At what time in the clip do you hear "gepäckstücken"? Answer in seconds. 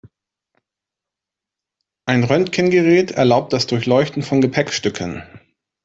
4.41-5.21